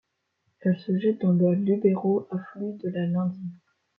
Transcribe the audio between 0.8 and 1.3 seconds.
jette